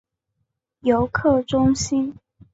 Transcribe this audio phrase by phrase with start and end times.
[0.79, 2.15] 游客中心